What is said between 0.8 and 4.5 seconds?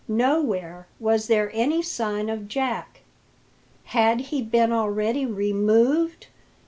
was there any sign of Jack. "Had he